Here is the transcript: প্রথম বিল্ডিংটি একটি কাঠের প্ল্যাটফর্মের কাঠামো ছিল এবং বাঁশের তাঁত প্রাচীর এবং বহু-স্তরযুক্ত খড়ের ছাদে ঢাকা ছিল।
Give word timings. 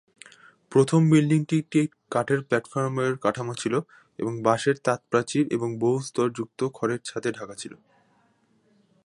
প্রথম 0.71 1.01
বিল্ডিংটি 1.09 1.55
একটি 1.59 1.79
কাঠের 2.11 2.39
প্ল্যাটফর্মের 2.41 3.13
কাঠামো 3.17 3.53
ছিল 3.53 3.73
এবং 4.19 4.33
বাঁশের 4.41 4.77
তাঁত 4.83 5.01
প্রাচীর 5.09 5.45
এবং 5.53 5.69
বহু-স্তরযুক্ত 5.77 6.59
খড়ের 6.73 7.01
ছাদে 7.03 7.29
ঢাকা 7.31 7.55
ছিল। 7.55 7.73